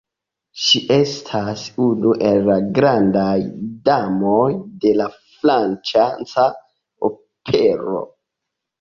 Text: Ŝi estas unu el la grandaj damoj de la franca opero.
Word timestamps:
Ŝi 0.59 0.79
estas 0.95 1.65
unu 1.87 2.13
el 2.29 2.41
la 2.47 2.55
grandaj 2.79 3.35
damoj 3.91 4.49
de 4.87 4.97
la 5.05 5.11
franca 5.29 6.11
opero. 7.13 8.07